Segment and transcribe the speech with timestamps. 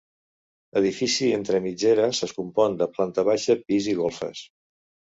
[0.81, 4.47] Edifici entre mitgeres es compon de planta baixa, pis i golfes.